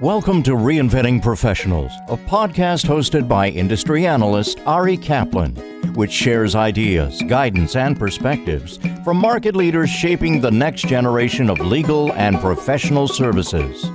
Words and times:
Welcome 0.00 0.42
to 0.42 0.56
Reinventing 0.56 1.22
Professionals, 1.22 1.92
a 2.08 2.16
podcast 2.16 2.84
hosted 2.84 3.28
by 3.28 3.50
industry 3.50 4.08
analyst 4.08 4.58
Ari 4.66 4.96
Kaplan, 4.96 5.54
which 5.94 6.10
shares 6.10 6.56
ideas, 6.56 7.22
guidance, 7.28 7.76
and 7.76 7.96
perspectives 7.96 8.80
from 9.04 9.18
market 9.18 9.54
leaders 9.54 9.88
shaping 9.88 10.40
the 10.40 10.50
next 10.50 10.88
generation 10.88 11.48
of 11.48 11.60
legal 11.60 12.12
and 12.14 12.40
professional 12.40 13.06
services. 13.06 13.88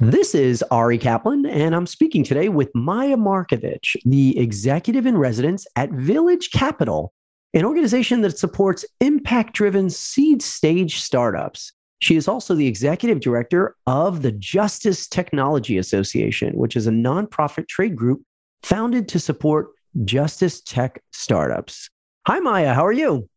This 0.00 0.34
is 0.34 0.64
Ari 0.70 0.96
Kaplan, 0.96 1.44
and 1.44 1.76
I'm 1.76 1.86
speaking 1.86 2.24
today 2.24 2.48
with 2.48 2.74
Maya 2.74 3.18
Markovich, 3.18 3.94
the 4.06 4.38
executive 4.38 5.04
in 5.04 5.18
residence 5.18 5.66
at 5.76 5.90
Village 5.90 6.50
Capital, 6.50 7.12
an 7.52 7.66
organization 7.66 8.22
that 8.22 8.38
supports 8.38 8.86
impact 9.02 9.52
driven 9.52 9.90
seed 9.90 10.40
stage 10.40 10.98
startups. 11.00 11.72
She 11.98 12.16
is 12.16 12.28
also 12.28 12.54
the 12.54 12.66
executive 12.66 13.20
director 13.20 13.74
of 13.86 14.22
the 14.22 14.32
Justice 14.32 15.08
Technology 15.08 15.78
Association, 15.78 16.54
which 16.54 16.76
is 16.76 16.86
a 16.86 16.90
nonprofit 16.90 17.68
trade 17.68 17.96
group 17.96 18.22
founded 18.62 19.08
to 19.08 19.18
support 19.18 19.68
justice 20.04 20.60
tech 20.60 21.02
startups. 21.12 21.88
Hi, 22.26 22.38
Maya. 22.40 22.74
How 22.74 22.84
are 22.84 22.92
you? 22.92 23.28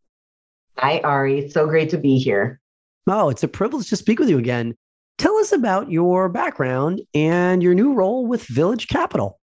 Hi, 0.77 0.99
Ari. 1.01 1.49
so 1.49 1.67
great 1.67 1.89
to 1.91 1.97
be 1.97 2.17
here. 2.17 2.59
Oh, 3.07 3.29
it's 3.29 3.43
a 3.43 3.47
privilege 3.47 3.89
to 3.89 3.95
speak 3.95 4.19
with 4.19 4.29
you 4.29 4.37
again. 4.37 4.75
Tell 5.17 5.35
us 5.37 5.51
about 5.51 5.91
your 5.91 6.29
background 6.29 7.01
and 7.13 7.61
your 7.61 7.73
new 7.73 7.93
role 7.93 8.25
with 8.25 8.43
Village 8.43 8.87
Capital. 8.87 9.39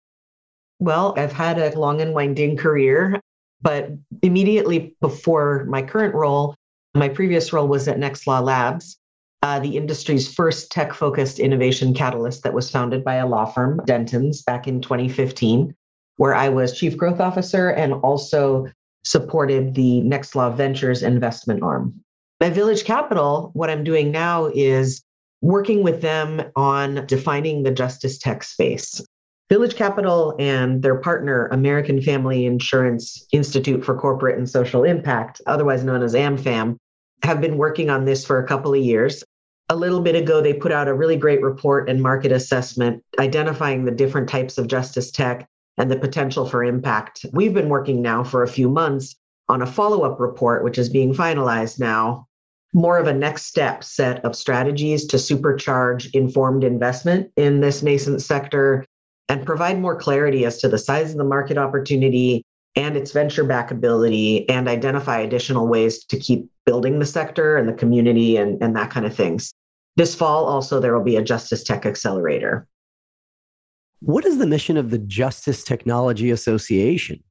Well, 0.79 1.15
I've 1.17 1.33
had 1.33 1.59
a 1.59 1.79
long 1.79 2.01
and 2.01 2.15
winding 2.15 2.57
career, 2.57 3.21
but 3.63 3.91
immediately 4.23 4.95
before 5.01 5.65
my 5.69 5.83
current 5.83 6.15
role, 6.15 6.55
my 6.95 7.09
previous 7.09 7.53
role 7.53 7.69
was 7.69 7.89
at 7.89 7.99
Nextlaw 7.99 8.43
Labs, 8.43 8.99
uh, 9.43 9.61
the 9.61 9.77
industry's 9.77 10.33
first 10.33 10.71
tech 10.71 10.93
focused 10.93 11.39
innovation 11.39 11.95
catalyst 11.95 12.43
that 12.43 12.55
was 12.55 12.71
founded 12.71 13.05
by 13.05 13.15
a 13.17 13.27
law 13.27 13.45
firm, 13.45 13.81
Dentons, 13.87 14.45
back 14.45 14.67
in 14.67 14.81
2015, 14.81 15.75
where 16.17 16.35
I 16.35 16.49
was 16.49 16.77
chief 16.77 16.97
growth 16.97 17.21
officer 17.21 17.69
and 17.69 17.93
also 17.95 18.67
supported 19.05 19.75
the 19.75 20.03
Nextlaw 20.03 20.57
Ventures 20.57 21.03
investment 21.03 21.63
arm. 21.63 21.95
At 22.41 22.55
Village 22.55 22.85
Capital, 22.85 23.51
what 23.55 23.71
I'm 23.71 23.85
doing 23.85 24.11
now 24.11 24.51
is 24.55 25.03
working 25.43 25.83
with 25.83 26.03
them 26.03 26.43
on 26.57 27.07
defining 27.07 27.63
the 27.63 27.71
justice 27.71 28.19
tech 28.19 28.43
space. 28.43 29.01
Village 29.49 29.77
Capital 29.77 30.35
and 30.41 30.83
their 30.83 30.97
partner, 30.97 31.47
American 31.47 32.03
Family 32.03 32.47
Insurance 32.47 33.25
Institute 33.31 33.85
for 33.85 33.97
Corporate 33.97 34.39
and 34.39 34.51
Social 34.51 34.83
Impact, 34.83 35.41
otherwise 35.47 35.85
known 35.85 36.03
as 36.03 36.15
AmFam, 36.15 36.77
have 37.23 37.41
been 37.41 37.57
working 37.57 37.91
on 37.91 38.05
this 38.05 38.25
for 38.25 38.39
a 38.39 38.47
couple 38.47 38.73
of 38.75 38.81
years. 38.81 39.25
A 39.69 39.77
little 39.77 40.01
bit 40.01 40.15
ago, 40.15 40.41
they 40.41 40.53
put 40.53 40.73
out 40.73 40.89
a 40.89 40.95
really 40.95 41.17
great 41.17 41.43
report 41.43 41.89
and 41.89 42.01
market 42.01 42.31
assessment 42.31 43.03
identifying 43.19 43.85
the 43.85 43.91
different 43.91 44.29
types 44.29 44.59
of 44.59 44.69
justice 44.69 45.11
tech 45.11 45.49
and 45.77 45.91
the 45.91 45.99
potential 45.99 46.47
for 46.47 46.63
impact. 46.65 47.27
We've 47.33 47.55
been 47.55 47.69
working 47.69 48.01
now 48.01 48.23
for 48.23 48.43
a 48.43 48.49
few 48.49 48.69
months 48.69 49.17
on 49.49 49.63
a 49.63 49.67
follow 49.67 50.03
up 50.03 50.21
report, 50.21 50.65
which 50.65 50.79
is 50.79 50.89
being 50.89 51.15
finalized 51.15 51.79
now, 51.79 52.27
more 52.73 52.99
of 52.99 53.07
a 53.07 53.15
next 53.15 53.47
step 53.47 53.83
set 53.85 54.25
of 54.25 54.37
strategies 54.37 55.07
to 55.07 55.17
supercharge 55.17 56.11
informed 56.15 56.65
investment 56.65 57.31
in 57.37 57.61
this 57.61 57.83
nascent 57.83 58.23
sector 58.23 58.85
and 59.29 59.47
provide 59.47 59.81
more 59.81 59.97
clarity 59.97 60.45
as 60.45 60.59
to 60.59 60.69
the 60.69 60.79
size 60.79 61.13
of 61.13 61.19
the 61.19 61.25
market 61.25 61.59
opportunity 61.59 62.45
and 62.77 62.97
its 62.97 63.13
venture 63.13 63.45
backability 63.45 64.45
and 64.49 64.69
identify 64.69 65.21
additional 65.21 65.67
ways 65.67 66.05
to 66.05 66.19
keep 66.19 66.51
building 66.67 66.99
the 66.99 67.07
sector 67.07 67.57
and 67.57 67.69
the 67.69 67.73
community 67.73 68.37
and, 68.37 68.61
and 68.63 68.77
that 68.77 68.91
kind 68.91 69.07
of 69.07 69.15
things. 69.15 69.53
This 69.97 70.15
fall, 70.15 70.45
also, 70.45 70.79
there 70.79 70.95
will 70.95 71.05
be 71.05 71.17
a 71.17 71.23
Justice 71.23 71.63
Tech 71.63 71.87
Accelerator. 71.87 72.67
What 74.01 74.27
is 74.27 74.39
the 74.39 74.47
mission 74.47 74.77
of 74.77 74.91
the 74.91 74.99
Justice 74.99 75.65
Technology 75.65 76.31
Association? 76.31 77.23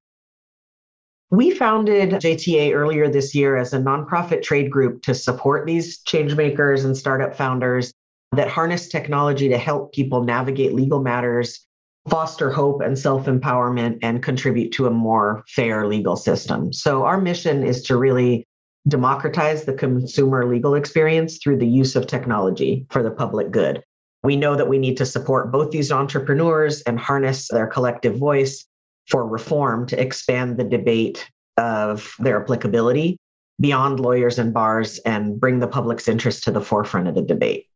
We 1.30 1.52
founded 1.52 2.12
JTA 2.12 2.74
earlier 2.74 3.10
this 3.10 3.36
year 3.36 3.58
as 3.58 3.74
a 3.74 3.80
nonprofit 3.80 4.42
trade 4.42 4.72
group 4.72 5.02
to 5.04 5.14
support 5.14 5.68
these 5.68 6.02
changemakers 6.04 6.86
and 6.86 6.98
startup 6.98 7.36
founders 7.36 7.94
that 8.32 8.48
harness 8.48 8.88
technology 8.88 9.50
to 9.50 9.58
help 9.58 9.94
people 9.94 10.24
navigate 10.24 10.74
legal 10.74 11.02
matters 11.02 11.66
foster 12.10 12.52
hope 12.52 12.82
and 12.82 12.98
self 12.98 13.26
empowerment 13.26 14.00
and 14.02 14.24
contribute 14.24 14.72
to 14.74 14.86
a 14.86 14.92
more 14.92 15.44
fair 15.48 15.88
legal 15.88 16.16
system. 16.16 16.72
So, 16.72 17.04
our 17.04 17.20
mission 17.20 17.64
is 17.64 17.82
to 17.84 17.98
really 17.98 18.46
democratize 18.88 19.64
the 19.64 19.74
consumer 19.74 20.46
legal 20.46 20.76
experience 20.76 21.38
through 21.38 21.58
the 21.58 21.68
use 21.68 21.96
of 21.96 22.08
technology 22.08 22.86
for 22.90 23.02
the 23.02 23.12
public 23.12 23.52
good. 23.52 23.84
We 24.24 24.36
know 24.36 24.56
that 24.56 24.70
we 24.70 24.78
need 24.78 24.98
to 24.98 25.06
support 25.06 25.52
both 25.52 25.72
these 25.72 25.92
entrepreneurs 25.92 26.82
and 26.82 27.00
harness 27.00 27.48
their 27.50 27.68
collective 27.68 28.18
voice 28.18 28.66
for 29.08 29.28
reform 29.28 29.86
to 29.88 30.02
expand 30.02 30.58
the 30.58 30.64
debate 30.64 31.30
of 31.58 32.16
their 32.20 32.42
applicability 32.42 33.18
beyond 33.60 34.00
lawyers 34.00 34.38
and 34.40 34.54
bars 34.54 35.00
and 35.00 35.40
bring 35.40 35.60
the 35.60 35.68
public's 35.68 36.08
interest 36.08 36.44
to 36.44 36.52
the 36.52 36.62
forefront 36.62 37.08
of 37.08 37.16
the 37.16 37.22
debate. 37.22 37.68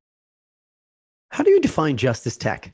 How 1.32 1.44
do 1.44 1.52
you 1.52 1.62
define 1.62 1.98
justice 1.98 2.36
tech? 2.36 2.74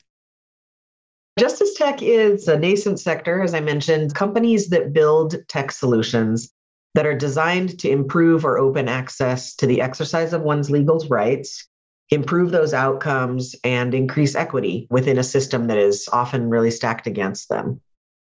Justice 1.38 1.74
tech 1.74 2.02
is 2.02 2.48
a 2.48 2.58
nascent 2.58 2.98
sector, 2.98 3.42
as 3.42 3.52
I 3.52 3.60
mentioned, 3.60 4.14
companies 4.14 4.68
that 4.70 4.94
build 4.94 5.36
tech 5.48 5.70
solutions 5.70 6.50
that 6.96 7.06
are 7.06 7.14
designed 7.14 7.78
to 7.78 7.90
improve 7.90 8.46
or 8.46 8.56
open 8.56 8.88
access 8.88 9.54
to 9.54 9.66
the 9.66 9.82
exercise 9.82 10.32
of 10.32 10.40
one's 10.40 10.70
legal 10.70 10.98
rights, 11.10 11.68
improve 12.08 12.50
those 12.50 12.72
outcomes, 12.72 13.54
and 13.62 13.94
increase 13.94 14.34
equity 14.34 14.86
within 14.88 15.18
a 15.18 15.22
system 15.22 15.66
that 15.66 15.76
is 15.76 16.08
often 16.10 16.48
really 16.48 16.70
stacked 16.70 17.06
against 17.06 17.50
them. 17.50 17.78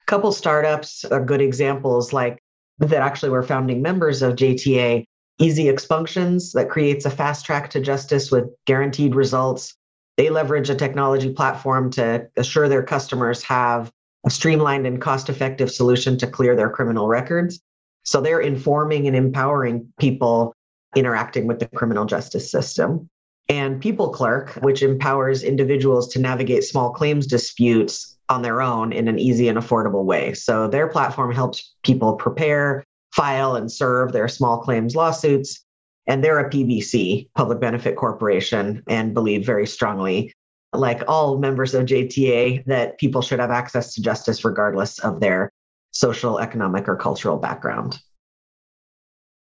A 0.04 0.06
couple 0.06 0.32
startups 0.32 1.04
are 1.04 1.26
good 1.26 1.42
examples, 1.42 2.14
like 2.14 2.38
that 2.78 3.02
actually 3.02 3.32
were 3.32 3.42
founding 3.42 3.82
members 3.82 4.22
of 4.22 4.36
JTA. 4.36 5.04
Easy 5.40 5.66
Expunctions 5.66 6.52
that 6.54 6.70
creates 6.70 7.06
a 7.06 7.10
fast 7.10 7.46
track 7.46 7.72
to 7.72 7.80
justice 7.80 8.30
with 8.30 8.46
guaranteed 8.66 9.16
results 9.16 9.76
they 10.20 10.30
leverage 10.30 10.70
a 10.70 10.76
technology 10.76 11.32
platform 11.32 11.90
to 11.90 12.28
assure 12.36 12.68
their 12.68 12.84
customers 12.84 13.42
have 13.42 13.90
a 14.26 14.30
streamlined 14.30 14.86
and 14.86 15.02
cost 15.02 15.30
effective 15.30 15.72
solution 15.72 16.18
to 16.18 16.28
clear 16.28 16.58
their 16.58 16.70
criminal 16.70 17.08
records. 17.08 17.62
So 18.10 18.22
they're 18.22 18.40
informing 18.40 19.06
and 19.06 19.16
empowering 19.16 19.88
people 20.00 20.56
interacting 20.96 21.46
with 21.46 21.60
the 21.60 21.68
criminal 21.68 22.06
justice 22.06 22.50
system. 22.50 23.08
And 23.50 23.80
People 23.80 24.10
Clerk, 24.10 24.56
which 24.62 24.82
empowers 24.82 25.44
individuals 25.44 26.08
to 26.14 26.20
navigate 26.20 26.64
small 26.64 26.92
claims 26.92 27.28
disputes 27.28 28.18
on 28.28 28.42
their 28.42 28.64
own 28.64 28.94
in 28.94 29.08
an 29.08 29.20
easy 29.20 29.48
and 29.48 29.60
affordable 29.60 30.06
way. 30.06 30.34
So 30.34 30.68
their 30.68 30.88
platform 30.88 31.32
helps 31.32 31.76
people 31.84 32.14
prepare, 32.14 32.84
file, 33.14 33.56
and 33.56 33.72
serve 33.72 34.12
their 34.12 34.28
small 34.28 34.58
claims 34.58 34.96
lawsuits 34.96 35.64
and 36.08 36.24
they're 36.24 36.40
a 36.40 36.50
PBC, 36.50 37.30
Public 37.36 37.60
Benefit 37.60 37.96
Corporation, 37.96 38.82
and 38.88 39.14
believe 39.14 39.46
very 39.46 39.68
strongly, 39.68 40.34
like 40.74 41.04
all 41.08 41.38
members 41.38 41.76
of 41.76 41.86
JTA, 41.86 42.66
that 42.66 42.98
people 42.98 43.22
should 43.22 43.40
have 43.40 43.52
access 43.52 43.94
to 43.94 44.02
justice 44.02 44.44
regardless 44.44 44.98
of 44.98 45.20
their 45.20 45.52
social, 45.92 46.40
economic, 46.40 46.88
or 46.88 46.96
cultural 46.96 47.38
background. 47.38 48.00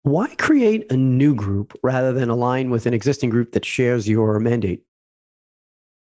Why 0.03 0.35
create 0.35 0.91
a 0.93 0.97
new 0.97 1.35
group 1.35 1.79
rather 1.83 2.13
than 2.13 2.29
align 2.29 2.71
with 2.71 2.87
an 2.87 2.95
existing 2.95 3.31
group 3.31 3.53
that 3.53 3.65
shares 3.65 4.09
your 4.09 4.39
mandate? 4.39 4.83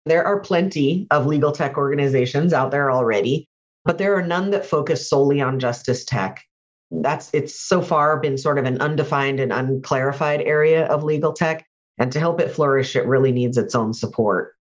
There 0.07 0.25
are 0.25 0.41
plenty 0.41 1.07
of 1.11 1.27
legal 1.27 1.53
tech 1.53 1.77
organizations 1.77 2.53
out 2.53 2.71
there 2.71 2.91
already, 2.91 3.49
but 3.85 3.99
there 3.99 4.15
are 4.17 4.23
none 4.23 4.51
that 4.51 4.65
focus 4.65 5.11
solely 5.11 5.41
on 5.41 5.59
justice 5.59 6.05
tech 6.05 6.45
that's 6.91 7.31
it's 7.35 7.59
so 7.61 7.83
far 7.83 8.19
been 8.19 8.39
sort 8.39 8.59
of 8.59 8.65
an 8.65 8.81
undefined 8.81 9.41
and 9.41 9.53
unclarified 9.53 10.41
area 10.43 10.87
of 10.87 11.05
legal 11.05 11.33
tech 11.33 11.67
and 11.99 12.11
to 12.13 12.19
help 12.19 12.41
it 12.41 12.51
flourish 12.51 12.97
it 12.97 13.07
really 13.07 13.33
needs 13.33 13.59
its 13.59 13.75
own 13.75 13.93
support 13.93 14.55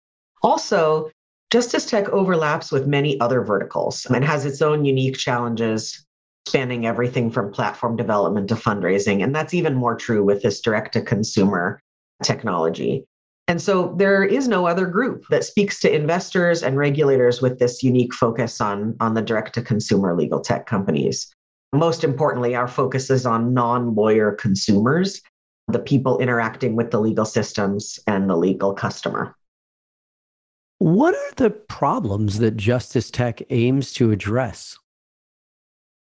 also 0.42 1.10
justice 1.56 1.86
tech 1.86 2.10
overlaps 2.10 2.70
with 2.70 2.86
many 2.86 3.18
other 3.22 3.42
verticals 3.42 4.06
and 4.08 4.18
mm-hmm. 4.18 4.26
has 4.26 4.44
its 4.44 4.62
own 4.62 4.84
unique 4.84 5.18
challenges 5.18 6.06
spanning 6.50 6.86
everything 6.86 7.32
from 7.32 7.50
platform 7.50 7.96
development 7.96 8.50
to 8.50 8.56
fundraising 8.56 9.24
and 9.24 9.34
that's 9.34 9.54
even 9.54 9.74
more 9.74 9.96
true 9.96 10.22
with 10.22 10.42
this 10.42 10.60
direct 10.60 10.92
to 10.92 11.02
consumer 11.02 11.80
technology 12.22 13.06
and 13.48 13.62
so 13.62 13.96
there 13.98 14.22
is 14.22 14.50
no 14.50 14.68
other 14.68 14.86
group 14.86 15.24
that 15.30 15.46
speaks 15.46 15.80
to 15.80 15.96
investors 15.96 16.62
and 16.62 16.76
regulators 16.76 17.42
with 17.42 17.58
this 17.58 17.82
unique 17.82 18.14
focus 18.14 18.60
on, 18.60 18.98
on 19.00 19.14
the 19.14 19.22
direct 19.22 19.54
to 19.54 19.62
consumer 19.62 20.14
legal 20.14 20.42
tech 20.42 20.66
companies. 20.66 21.34
Most 21.72 22.04
importantly, 22.04 22.56
our 22.56 22.68
focus 22.68 23.10
is 23.10 23.26
on 23.26 23.54
non 23.54 23.94
lawyer 23.94 24.32
consumers, 24.32 25.22
the 25.68 25.80
people 25.80 26.18
interacting 26.18 26.76
with 26.76 26.90
the 26.90 27.00
legal 27.00 27.24
systems 27.24 27.98
and 28.08 28.28
the 28.30 28.36
legal 28.36 28.74
customer. 28.74 29.36
What 30.80 31.16
are 31.16 31.34
the 31.38 31.52
problems 31.52 32.40
that 32.40 32.58
Justice 32.58 33.10
Tech 33.10 33.42
aims 33.50 33.94
to 33.94 34.12
address? 34.12 34.78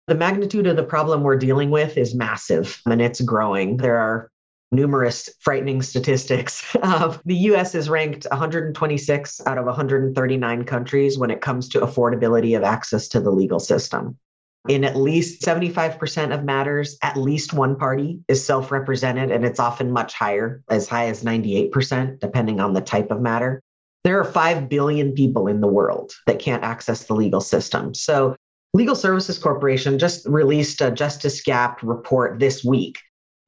The 0.07 0.15
magnitude 0.15 0.65
of 0.65 0.77
the 0.77 0.83
problem 0.83 1.23
we're 1.23 1.37
dealing 1.37 1.71
with 1.71 1.97
is 1.97 2.15
massive 2.15 2.81
and 2.85 3.01
it's 3.01 3.19
growing. 3.19 3.77
There 3.77 3.97
are 3.97 4.31
numerous 4.71 5.29
frightening 5.39 5.81
statistics. 5.81 6.65
Uh, 6.81 7.15
the 7.25 7.35
US 7.35 7.75
is 7.75 7.89
ranked 7.89 8.25
126 8.31 9.41
out 9.45 9.57
of 9.57 9.65
139 9.65 10.63
countries 10.63 11.17
when 11.17 11.29
it 11.29 11.41
comes 11.41 11.69
to 11.69 11.81
affordability 11.81 12.57
of 12.57 12.63
access 12.63 13.07
to 13.09 13.19
the 13.19 13.29
legal 13.29 13.59
system. 13.59 14.17
In 14.67 14.83
at 14.83 14.95
least 14.95 15.41
75% 15.41 16.33
of 16.33 16.43
matters, 16.43 16.97
at 17.01 17.17
least 17.17 17.53
one 17.53 17.75
party 17.75 18.19
is 18.27 18.45
self 18.45 18.71
represented, 18.71 19.31
and 19.31 19.45
it's 19.45 19.59
often 19.59 19.91
much 19.91 20.13
higher, 20.13 20.61
as 20.69 20.87
high 20.87 21.07
as 21.07 21.23
98%, 21.23 22.19
depending 22.19 22.59
on 22.59 22.73
the 22.73 22.81
type 22.81 23.11
of 23.11 23.21
matter. 23.21 23.61
There 24.03 24.19
are 24.19 24.23
5 24.23 24.67
billion 24.67 25.13
people 25.13 25.47
in 25.47 25.61
the 25.61 25.67
world 25.67 26.13
that 26.25 26.39
can't 26.39 26.63
access 26.63 27.03
the 27.05 27.13
legal 27.13 27.41
system. 27.41 27.93
So, 27.93 28.35
Legal 28.73 28.95
Services 28.95 29.37
Corporation 29.37 29.99
just 29.99 30.25
released 30.25 30.79
a 30.79 30.91
Justice 30.91 31.41
Gap 31.41 31.83
report 31.83 32.39
this 32.39 32.63
week 32.63 32.97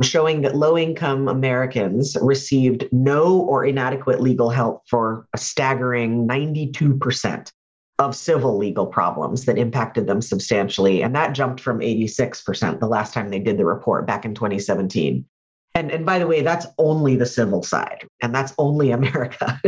showing 0.01 0.41
that 0.41 0.55
low 0.55 0.77
income 0.77 1.27
Americans 1.27 2.17
received 2.21 2.87
no 2.91 3.39
or 3.39 3.65
inadequate 3.65 4.21
legal 4.21 4.49
help 4.49 4.81
for 4.87 5.25
a 5.33 5.37
staggering 5.37 6.27
92% 6.27 7.51
of 7.99 8.15
civil 8.15 8.57
legal 8.57 8.87
problems 8.87 9.45
that 9.45 9.57
impacted 9.57 10.07
them 10.07 10.21
substantially. 10.21 11.03
And 11.03 11.15
that 11.15 11.33
jumped 11.33 11.61
from 11.61 11.79
86% 11.79 12.79
the 12.79 12.87
last 12.87 13.13
time 13.13 13.29
they 13.29 13.39
did 13.39 13.57
the 13.57 13.65
report 13.65 14.07
back 14.07 14.25
in 14.25 14.33
2017. 14.33 15.25
And, 15.75 15.91
and 15.91 16.05
by 16.05 16.19
the 16.19 16.27
way, 16.27 16.41
that's 16.41 16.67
only 16.77 17.15
the 17.15 17.25
civil 17.25 17.63
side, 17.63 18.07
and 18.21 18.33
that's 18.33 18.53
only 18.57 18.91
America. 18.91 19.59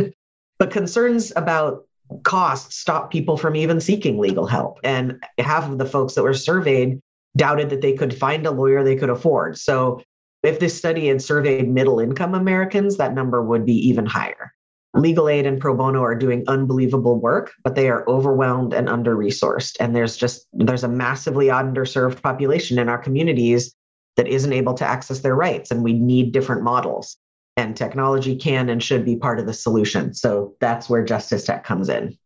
But 0.58 0.72
concerns 0.72 1.32
about 1.36 1.86
costs 2.24 2.78
stop 2.78 3.12
people 3.12 3.38
from 3.38 3.56
even 3.56 3.80
seeking 3.80 4.20
legal 4.20 4.46
help. 4.46 4.80
And 4.84 5.24
half 5.40 5.70
of 5.70 5.78
the 5.78 5.86
folks 5.86 6.14
that 6.14 6.24
were 6.24 6.34
surveyed 6.34 7.00
doubted 7.36 7.70
that 7.70 7.82
they 7.82 7.94
could 7.94 8.18
find 8.18 8.46
a 8.46 8.52
lawyer 8.52 8.84
they 8.84 8.96
could 8.96 9.10
afford. 9.10 9.58
So 9.58 10.02
if 10.44 10.60
this 10.60 10.78
study 10.78 11.08
had 11.08 11.22
surveyed 11.22 11.68
middle 11.68 12.00
income 12.00 12.36
Americans, 12.36 12.98
that 12.98 13.14
number 13.14 13.44
would 13.44 13.66
be 13.66 13.74
even 13.88 14.06
higher. 14.06 14.54
Legal 14.94 15.28
aid 15.28 15.46
and 15.46 15.60
pro 15.60 15.76
bono 15.76 16.02
are 16.02 16.16
doing 16.16 16.46
unbelievable 16.48 17.20
work, 17.20 17.52
but 17.64 17.76
they 17.76 17.90
are 17.90 18.08
overwhelmed 18.08 18.74
and 18.74 18.88
under 18.88 19.16
resourced. 19.18 19.76
And 19.80 19.94
there's 19.94 20.16
just 20.16 20.48
there's 20.54 20.86
a 20.86 20.88
massively 20.88 21.48
underserved 21.48 22.22
population 22.22 22.80
in 22.80 22.88
our 22.88 22.98
communities 22.98 23.76
that 24.16 24.28
isn't 24.28 24.54
able 24.54 24.74
to 24.76 24.86
access 24.86 25.20
their 25.20 25.36
rights. 25.36 25.72
And 25.72 25.84
we 25.84 25.92
need 25.92 26.32
different 26.32 26.64
models. 26.64 27.18
And 27.58 27.76
technology 27.76 28.36
can 28.36 28.70
and 28.70 28.84
should 28.84 29.06
be 29.06 29.16
part 29.16 29.40
of 29.40 29.46
the 29.46 29.54
solution. 29.54 30.14
So 30.14 30.56
that's 30.60 30.90
where 30.90 31.06
Justice 31.06 31.46
Tech 31.46 31.64
comes 31.64 31.88
in. 31.88 32.18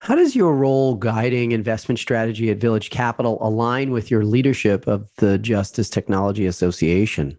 How 0.00 0.14
does 0.14 0.34
your 0.34 0.54
role 0.54 0.94
guiding 0.94 1.52
investment 1.52 1.98
strategy 1.98 2.50
at 2.50 2.56
Village 2.56 2.88
Capital 2.88 3.36
align 3.42 3.90
with 3.90 4.10
your 4.10 4.24
leadership 4.24 4.86
of 4.86 5.06
the 5.16 5.36
Justice 5.36 5.90
Technology 5.90 6.46
Association? 6.46 7.38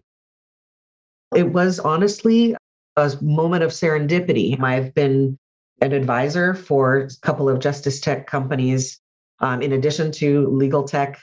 It 1.34 1.52
was 1.52 1.80
honestly 1.80 2.54
a 2.96 3.12
moment 3.20 3.64
of 3.64 3.72
serendipity. 3.72 4.60
I've 4.62 4.94
been 4.94 5.36
an 5.80 5.92
advisor 5.92 6.54
for 6.54 6.98
a 6.98 7.10
couple 7.22 7.48
of 7.48 7.58
justice 7.58 8.00
tech 8.00 8.28
companies, 8.28 9.00
um, 9.40 9.60
in 9.60 9.72
addition 9.72 10.12
to 10.12 10.46
legal 10.46 10.84
tech 10.84 11.18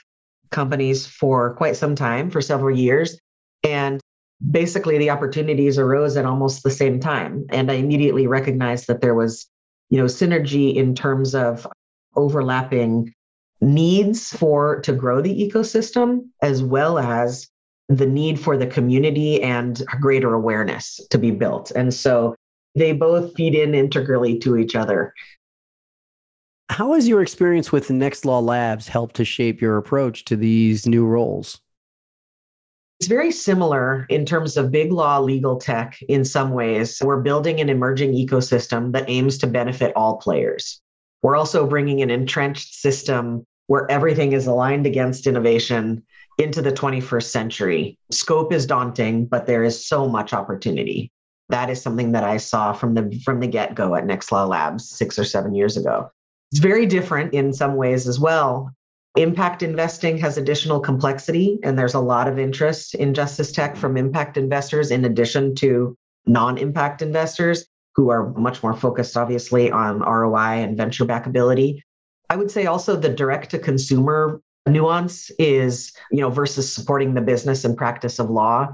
companies 0.50 1.06
for 1.06 1.54
quite 1.54 1.76
some 1.76 1.94
time, 1.94 2.28
for 2.28 2.42
several 2.42 2.76
years. 2.76 3.18
And 3.62 3.98
basically, 4.48 4.98
the 4.98 5.10
opportunities 5.10 5.78
arose 5.78 6.16
at 6.16 6.24
almost 6.24 6.62
the 6.62 6.70
same 6.70 7.00
time. 7.00 7.46
And 7.50 7.70
I 7.70 7.74
immediately 7.74 8.26
recognized 8.26 8.86
that 8.86 9.00
there 9.00 9.14
was 9.14 9.46
you 9.90 9.98
know 9.98 10.06
synergy 10.06 10.74
in 10.74 10.94
terms 10.94 11.34
of 11.34 11.66
overlapping 12.16 13.12
needs 13.60 14.30
for 14.30 14.80
to 14.80 14.92
grow 14.92 15.20
the 15.20 15.50
ecosystem 15.50 16.28
as 16.42 16.62
well 16.62 16.98
as 16.98 17.48
the 17.88 18.06
need 18.06 18.38
for 18.38 18.56
the 18.56 18.66
community 18.66 19.42
and 19.42 19.82
greater 20.00 20.32
awareness 20.32 21.00
to 21.10 21.18
be 21.18 21.30
built. 21.30 21.70
And 21.72 21.92
so 21.92 22.36
they 22.74 22.92
both 22.92 23.34
feed 23.34 23.54
in 23.54 23.74
integrally 23.74 24.38
to 24.38 24.56
each 24.56 24.76
other. 24.76 25.12
How 26.70 26.94
has 26.94 27.08
your 27.08 27.20
experience 27.20 27.72
with 27.72 27.90
next 27.90 28.24
law 28.24 28.38
labs 28.38 28.86
helped 28.86 29.16
to 29.16 29.24
shape 29.24 29.60
your 29.60 29.76
approach 29.76 30.24
to 30.26 30.36
these 30.36 30.86
new 30.86 31.04
roles 31.04 31.60
it's 33.00 33.08
very 33.08 33.32
similar 33.32 34.04
in 34.10 34.26
terms 34.26 34.58
of 34.58 34.70
big 34.70 34.92
law 34.92 35.18
legal 35.18 35.56
tech 35.56 35.98
in 36.02 36.22
some 36.22 36.50
ways. 36.50 37.00
We're 37.02 37.22
building 37.22 37.58
an 37.58 37.70
emerging 37.70 38.12
ecosystem 38.12 38.92
that 38.92 39.08
aims 39.08 39.38
to 39.38 39.46
benefit 39.46 39.94
all 39.96 40.18
players. 40.18 40.82
We're 41.22 41.36
also 41.36 41.66
bringing 41.66 42.02
an 42.02 42.10
entrenched 42.10 42.74
system 42.74 43.46
where 43.68 43.90
everything 43.90 44.32
is 44.32 44.46
aligned 44.46 44.86
against 44.86 45.26
innovation 45.26 46.04
into 46.36 46.60
the 46.60 46.72
21st 46.72 47.24
century. 47.24 47.98
Scope 48.10 48.52
is 48.52 48.66
daunting, 48.66 49.24
but 49.24 49.46
there 49.46 49.64
is 49.64 49.86
so 49.86 50.06
much 50.06 50.34
opportunity. 50.34 51.10
That 51.48 51.70
is 51.70 51.80
something 51.80 52.12
that 52.12 52.24
I 52.24 52.36
saw 52.36 52.74
from 52.74 52.92
the 52.92 53.18
from 53.24 53.40
the 53.40 53.46
get-go 53.46 53.94
at 53.94 54.04
Next 54.04 54.30
Law 54.30 54.44
Labs 54.44 54.90
6 54.90 55.18
or 55.18 55.24
7 55.24 55.54
years 55.54 55.78
ago. 55.78 56.10
It's 56.52 56.60
very 56.60 56.84
different 56.84 57.32
in 57.32 57.54
some 57.54 57.76
ways 57.76 58.06
as 58.06 58.20
well 58.20 58.74
Impact 59.16 59.62
investing 59.62 60.18
has 60.18 60.38
additional 60.38 60.78
complexity, 60.78 61.58
and 61.64 61.76
there's 61.76 61.94
a 61.94 62.00
lot 62.00 62.28
of 62.28 62.38
interest 62.38 62.94
in 62.94 63.12
justice 63.12 63.50
tech 63.50 63.76
from 63.76 63.96
impact 63.96 64.36
investors, 64.36 64.92
in 64.92 65.04
addition 65.04 65.54
to 65.56 65.96
non 66.26 66.56
impact 66.58 67.02
investors 67.02 67.66
who 67.96 68.10
are 68.10 68.32
much 68.34 68.62
more 68.62 68.74
focused, 68.74 69.16
obviously, 69.16 69.70
on 69.70 69.98
ROI 69.98 70.62
and 70.62 70.76
venture 70.76 71.04
backability. 71.04 71.80
I 72.28 72.36
would 72.36 72.52
say 72.52 72.66
also 72.66 72.94
the 72.94 73.08
direct 73.08 73.50
to 73.50 73.58
consumer 73.58 74.40
nuance 74.68 75.30
is, 75.40 75.92
you 76.12 76.20
know, 76.20 76.30
versus 76.30 76.72
supporting 76.72 77.14
the 77.14 77.20
business 77.20 77.64
and 77.64 77.76
practice 77.76 78.20
of 78.20 78.30
law 78.30 78.68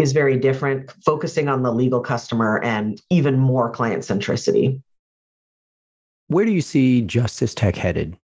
is 0.00 0.12
very 0.12 0.36
different, 0.36 0.90
focusing 1.04 1.48
on 1.48 1.62
the 1.62 1.72
legal 1.72 2.00
customer 2.00 2.60
and 2.62 3.00
even 3.08 3.38
more 3.38 3.70
client 3.70 4.02
centricity. 4.02 4.82
Where 6.26 6.44
do 6.44 6.50
you 6.50 6.60
see 6.60 7.02
justice 7.02 7.54
tech 7.54 7.76
headed? 7.76 8.18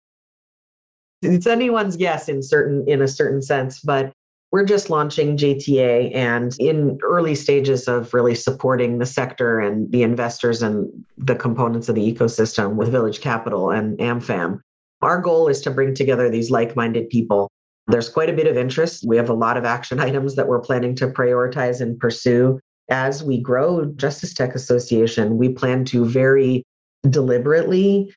It's 1.21 1.47
anyone's 1.47 1.97
guess 1.97 2.29
in 2.29 2.41
certain 2.41 2.83
in 2.87 3.01
a 3.01 3.07
certain 3.07 3.41
sense 3.41 3.79
but 3.81 4.13
we're 4.51 4.65
just 4.65 4.89
launching 4.89 5.37
JTA 5.37 6.13
and 6.15 6.55
in 6.59 6.97
early 7.03 7.35
stages 7.35 7.87
of 7.87 8.13
really 8.13 8.33
supporting 8.33 8.97
the 8.97 9.05
sector 9.05 9.59
and 9.59 9.91
the 9.91 10.01
investors 10.01 10.61
and 10.61 10.87
the 11.17 11.35
components 11.35 11.87
of 11.87 11.95
the 11.95 12.13
ecosystem 12.13 12.73
with 12.73 12.89
Village 12.89 13.21
Capital 13.21 13.69
and 13.69 13.97
AmFam. 13.99 14.59
Our 15.01 15.21
goal 15.21 15.47
is 15.47 15.61
to 15.61 15.71
bring 15.71 15.93
together 15.93 16.29
these 16.29 16.49
like 16.49 16.75
minded 16.75 17.09
people. 17.09 17.49
There's 17.87 18.09
quite 18.09 18.29
a 18.29 18.33
bit 18.33 18.47
of 18.47 18.57
interest. 18.57 19.05
We 19.07 19.17
have 19.17 19.29
a 19.29 19.33
lot 19.33 19.55
of 19.55 19.65
action 19.65 19.99
items 20.07 20.35
that 20.35 20.47
we're 20.47 20.61
planning 20.61 20.95
to 20.95 21.07
prioritize 21.07 21.79
and 21.79 21.99
pursue. 21.99 22.59
As 22.89 23.23
we 23.23 23.39
grow 23.39 23.85
Justice 23.97 24.33
Tech 24.33 24.55
Association, 24.55 25.37
we 25.37 25.49
plan 25.49 25.85
to 25.85 26.05
very 26.05 26.63
deliberately 27.07 28.11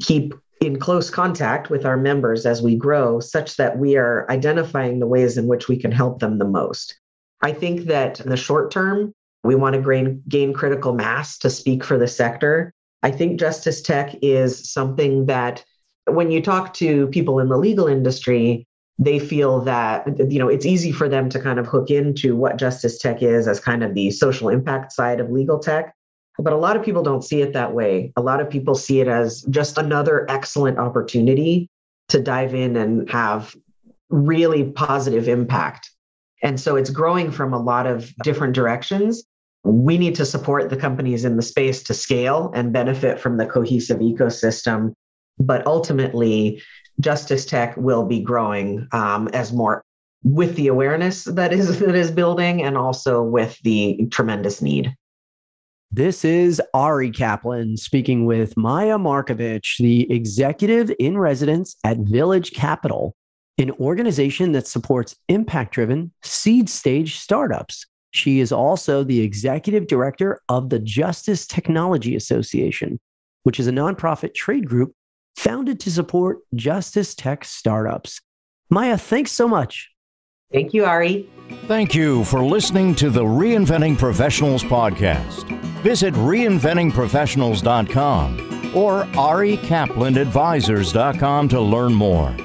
keep 0.00 0.34
in 0.60 0.78
close 0.78 1.10
contact 1.10 1.70
with 1.70 1.84
our 1.84 1.96
members 1.96 2.46
as 2.46 2.62
we 2.62 2.76
grow, 2.76 3.20
such 3.20 3.56
that 3.56 3.78
we 3.78 3.96
are 3.96 4.26
identifying 4.30 4.98
the 4.98 5.06
ways 5.06 5.36
in 5.36 5.46
which 5.46 5.68
we 5.68 5.76
can 5.76 5.92
help 5.92 6.20
them 6.20 6.38
the 6.38 6.46
most. 6.48 6.98
I 7.42 7.52
think 7.52 7.82
that 7.82 8.20
in 8.20 8.30
the 8.30 8.36
short 8.36 8.70
term, 8.70 9.12
we 9.44 9.54
want 9.54 9.74
to 9.74 9.82
gain, 9.82 10.22
gain 10.28 10.52
critical 10.52 10.94
mass 10.94 11.38
to 11.38 11.50
speak 11.50 11.84
for 11.84 11.98
the 11.98 12.08
sector. 12.08 12.72
I 13.02 13.10
think 13.10 13.38
justice 13.38 13.82
tech 13.82 14.16
is 14.22 14.70
something 14.70 15.26
that 15.26 15.64
when 16.06 16.30
you 16.30 16.40
talk 16.40 16.72
to 16.74 17.06
people 17.08 17.38
in 17.38 17.48
the 17.48 17.58
legal 17.58 17.86
industry, 17.86 18.66
they 18.98 19.18
feel 19.18 19.60
that 19.60 20.06
you 20.30 20.38
know 20.38 20.48
it's 20.48 20.64
easy 20.64 20.90
for 20.90 21.08
them 21.08 21.28
to 21.28 21.38
kind 21.38 21.58
of 21.58 21.66
hook 21.66 21.90
into 21.90 22.34
what 22.34 22.56
justice 22.56 22.98
tech 22.98 23.22
is 23.22 23.46
as 23.46 23.60
kind 23.60 23.84
of 23.84 23.94
the 23.94 24.10
social 24.10 24.48
impact 24.48 24.92
side 24.92 25.20
of 25.20 25.30
legal 25.30 25.58
tech 25.58 25.94
but 26.38 26.52
a 26.52 26.56
lot 26.56 26.76
of 26.76 26.82
people 26.82 27.02
don't 27.02 27.24
see 27.24 27.40
it 27.40 27.52
that 27.54 27.72
way. 27.72 28.12
A 28.16 28.20
lot 28.20 28.40
of 28.40 28.50
people 28.50 28.74
see 28.74 29.00
it 29.00 29.08
as 29.08 29.42
just 29.42 29.78
another 29.78 30.30
excellent 30.30 30.78
opportunity 30.78 31.68
to 32.08 32.20
dive 32.20 32.54
in 32.54 32.76
and 32.76 33.08
have 33.10 33.56
really 34.10 34.64
positive 34.64 35.28
impact. 35.28 35.90
And 36.42 36.60
so 36.60 36.76
it's 36.76 36.90
growing 36.90 37.30
from 37.30 37.52
a 37.52 37.62
lot 37.62 37.86
of 37.86 38.14
different 38.22 38.54
directions. 38.54 39.24
We 39.64 39.98
need 39.98 40.14
to 40.16 40.26
support 40.26 40.70
the 40.70 40.76
companies 40.76 41.24
in 41.24 41.36
the 41.36 41.42
space 41.42 41.82
to 41.84 41.94
scale 41.94 42.52
and 42.54 42.72
benefit 42.72 43.18
from 43.18 43.36
the 43.36 43.46
cohesive 43.46 43.98
ecosystem. 43.98 44.92
But 45.38 45.66
ultimately, 45.66 46.62
Justice 47.00 47.44
Tech 47.44 47.76
will 47.76 48.04
be 48.04 48.20
growing 48.20 48.86
um, 48.92 49.28
as 49.28 49.52
more 49.52 49.82
with 50.22 50.56
the 50.56 50.66
awareness 50.66 51.24
that 51.24 51.52
is 51.52 51.78
that 51.78 51.94
is 51.94 52.10
building 52.10 52.62
and 52.62 52.76
also 52.76 53.22
with 53.22 53.58
the 53.62 54.06
tremendous 54.10 54.62
need. 54.62 54.94
This 55.96 56.26
is 56.26 56.60
Ari 56.74 57.10
Kaplan 57.10 57.78
speaking 57.78 58.26
with 58.26 58.54
Maya 58.54 58.98
Markovich, 58.98 59.78
the 59.78 60.12
executive 60.12 60.92
in 60.98 61.16
residence 61.16 61.74
at 61.84 61.96
Village 61.96 62.52
Capital, 62.52 63.16
an 63.56 63.70
organization 63.80 64.52
that 64.52 64.66
supports 64.66 65.16
impact 65.28 65.72
driven 65.72 66.12
seed 66.22 66.68
stage 66.68 67.18
startups. 67.18 67.86
She 68.10 68.40
is 68.40 68.52
also 68.52 69.04
the 69.04 69.22
executive 69.22 69.86
director 69.86 70.42
of 70.50 70.68
the 70.68 70.80
Justice 70.80 71.46
Technology 71.46 72.14
Association, 72.14 73.00
which 73.44 73.58
is 73.58 73.66
a 73.66 73.72
nonprofit 73.72 74.34
trade 74.34 74.68
group 74.68 74.92
founded 75.36 75.80
to 75.80 75.90
support 75.90 76.40
justice 76.54 77.14
tech 77.14 77.42
startups. 77.42 78.20
Maya, 78.68 78.98
thanks 78.98 79.32
so 79.32 79.48
much. 79.48 79.88
Thank 80.52 80.74
you, 80.74 80.84
Ari. 80.84 81.28
Thank 81.66 81.94
you 81.94 82.24
for 82.24 82.44
listening 82.44 82.94
to 82.96 83.08
the 83.10 83.22
Reinventing 83.24 83.96
Professionals 83.98 84.64
podcast. 84.64 85.48
Visit 85.82 86.12
reinventingprofessionals.com 86.14 88.74
or 88.76 89.04
arikaplanadvisors.com 89.04 91.48
to 91.48 91.60
learn 91.60 91.94
more. 91.94 92.36